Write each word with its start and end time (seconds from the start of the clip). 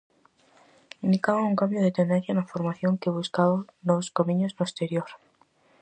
Indicaba 1.05 1.43
un 1.49 1.55
cambio 1.59 1.81
de 1.83 1.95
tendencia 1.99 2.35
na 2.37 2.49
formación 2.51 2.99
que 3.01 3.15
buscaba 3.17 3.57
novos 3.87 4.13
camiños 4.17 4.53
no 4.57 4.63
exterior. 4.67 5.09